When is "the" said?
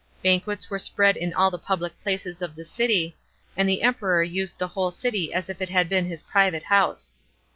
1.51-1.59, 2.55-2.65, 3.69-3.83, 4.57-4.69